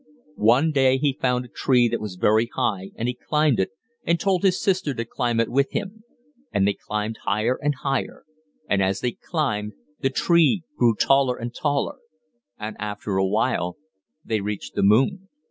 [0.41, 3.69] One day he found a tree that was very high, and he climbed it,
[4.03, 6.03] and told his sister to climb it with him;
[6.51, 8.23] and they climbed higher and higher,
[8.67, 11.99] and as they climbed, the tree grew taller and taller;
[12.57, 13.77] and after a while
[14.25, 15.27] they reached the moon.